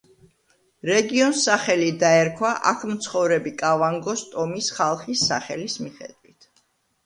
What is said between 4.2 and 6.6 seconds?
ტომის ხალხის სახელის მიხედვით.